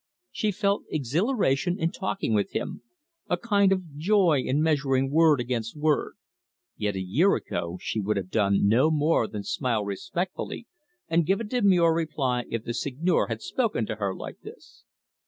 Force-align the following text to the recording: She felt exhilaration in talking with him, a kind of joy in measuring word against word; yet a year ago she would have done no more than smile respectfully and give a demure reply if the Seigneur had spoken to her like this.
She 0.31 0.51
felt 0.51 0.81
exhilaration 0.89 1.77
in 1.77 1.91
talking 1.91 2.33
with 2.33 2.53
him, 2.53 2.81
a 3.29 3.37
kind 3.37 3.71
of 3.71 3.97
joy 3.97 4.41
in 4.43 4.59
measuring 4.63 5.11
word 5.11 5.39
against 5.39 5.77
word; 5.77 6.15
yet 6.75 6.95
a 6.95 6.99
year 7.03 7.35
ago 7.35 7.77
she 7.79 7.99
would 7.99 8.17
have 8.17 8.31
done 8.31 8.67
no 8.67 8.89
more 8.89 9.27
than 9.27 9.43
smile 9.43 9.85
respectfully 9.85 10.65
and 11.07 11.23
give 11.27 11.39
a 11.39 11.43
demure 11.43 11.93
reply 11.93 12.45
if 12.49 12.63
the 12.63 12.73
Seigneur 12.73 13.27
had 13.27 13.43
spoken 13.43 13.85
to 13.85 13.97
her 13.97 14.15
like 14.15 14.39
this. 14.41 14.85